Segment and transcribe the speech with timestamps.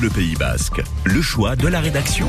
[0.00, 2.26] Bleu Pays Basque, le choix de la rédaction.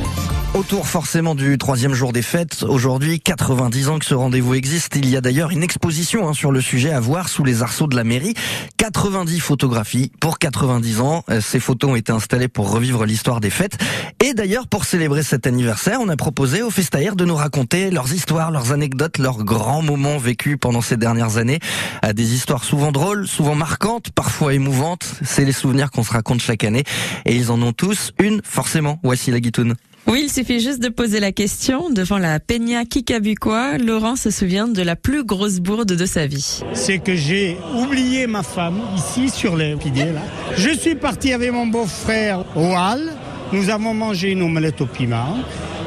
[0.53, 4.97] Autour forcément du troisième jour des fêtes, aujourd'hui 90 ans que ce rendez-vous existe.
[4.97, 7.87] Il y a d'ailleurs une exposition hein, sur le sujet à voir sous les arceaux
[7.87, 8.33] de la mairie.
[8.75, 11.23] 90 photographies pour 90 ans.
[11.29, 13.77] Euh, ces photos ont été installées pour revivre l'histoire des fêtes.
[14.21, 18.11] Et d'ailleurs pour célébrer cet anniversaire, on a proposé aux festaires de nous raconter leurs
[18.11, 21.59] histoires, leurs anecdotes, leurs grands moments vécus pendant ces dernières années.
[22.03, 25.05] Euh, des histoires souvent drôles, souvent marquantes, parfois émouvantes.
[25.23, 26.83] C'est les souvenirs qu'on se raconte chaque année.
[27.25, 28.99] Et ils ont tous une, forcément.
[29.03, 29.75] Voici la guitoune.
[30.07, 31.89] Oui, il suffit juste de poser la question.
[31.91, 36.61] Devant la Peña Kikabuquois, Laurent se souvient de la plus grosse bourde de sa vie.
[36.73, 40.21] C'est que j'ai oublié ma femme ici sur les piliers là.
[40.57, 43.11] Je suis parti avec mon beau-frère au Hall.
[43.53, 45.37] Nous avons mangé une omelette au piment.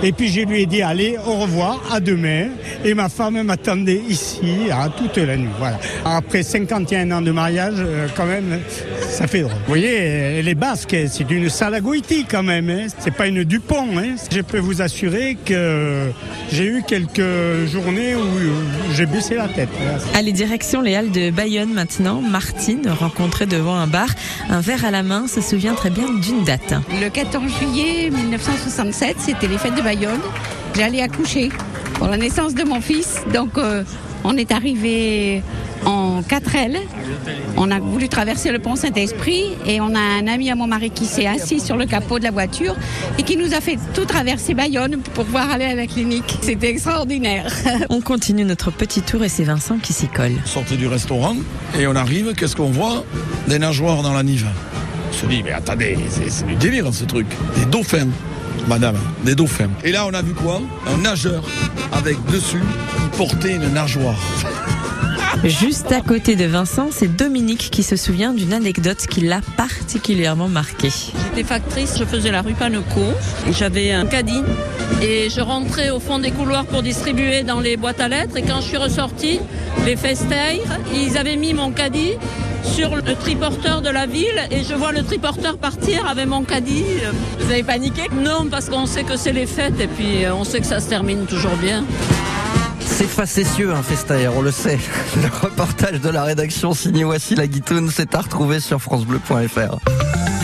[0.02, 2.48] Et puis je lui ai dit allez, au revoir, à demain.
[2.84, 5.48] Et ma femme m'attendait ici à toute la nuit.
[5.58, 5.78] Voilà.
[6.04, 8.60] Après 51 ans de mariage, euh, quand même,
[9.14, 9.52] ça fait drôle.
[9.52, 12.68] Vous voyez, elle est basque, c'est une Salagoïti quand même.
[12.68, 12.86] Hein.
[12.98, 13.86] C'est pas une Dupont.
[13.96, 14.16] Hein.
[14.30, 16.10] Je peux vous assurer que
[16.50, 18.24] j'ai eu quelques journées où
[18.92, 19.68] j'ai baissé la tête.
[20.14, 22.20] Allez, direction les Halles de Bayonne maintenant.
[22.20, 24.08] Martine, rencontrée devant un bar,
[24.50, 26.74] un verre à la main, se souvient très bien d'une date.
[27.00, 30.20] Le 14 juillet 1967, c'était les fêtes de Bayonne.
[30.74, 31.50] J'allais accoucher
[31.94, 33.20] pour la naissance de mon fils.
[33.32, 33.84] Donc euh,
[34.24, 35.42] on est arrivé
[35.86, 36.78] en 4L.
[37.56, 40.90] On a voulu traverser le pont Saint-Esprit et on a un ami à mon mari
[40.90, 42.74] qui s'est assis sur le capot de la voiture
[43.18, 46.38] et qui nous a fait tout traverser Bayonne pour pouvoir aller à la clinique.
[46.42, 47.46] C'était extraordinaire.
[47.90, 50.34] On continue notre petit tour et c'est Vincent qui s'y colle.
[50.44, 51.36] Sortez du restaurant
[51.78, 53.04] et on arrive, qu'est-ce qu'on voit?
[53.48, 54.46] Des nageoires dans la Nive.
[55.10, 57.26] On se dit, mais attendez, c'est du délire ce truc.
[57.56, 58.08] Des dauphins
[58.68, 59.70] madame, des dauphins.
[59.82, 60.60] Et là, on a vu quoi?
[60.86, 61.44] Un nageur
[61.92, 64.18] avec dessus qui portait une nageoire.
[65.44, 70.48] Juste à côté de Vincent, c'est Dominique qui se souvient d'une anecdote qui l'a particulièrement
[70.48, 70.88] marqué.
[70.90, 73.02] J'étais factrice, je faisais la rue Paneco,
[73.50, 74.42] j'avais un caddie
[75.02, 78.42] et je rentrais au fond des couloirs pour distribuer dans les boîtes à lettres et
[78.42, 79.38] quand je suis ressortie,
[79.84, 80.54] les festaires,
[80.94, 82.12] ils avaient mis mon caddie
[82.62, 86.84] sur le triporteur de la ville et je vois le triporteur partir avec mon caddie.
[87.38, 88.02] Vous avez paniqué?
[88.14, 90.88] Non, parce qu'on sait que c'est les fêtes et puis on sait que ça se
[90.88, 91.84] termine toujours bien.
[92.96, 94.78] C'est facétieux un festaire, on le sait.
[95.16, 100.43] Le reportage de la rédaction signé Voici la Guitoune, c'est à retrouver sur francebleu.fr.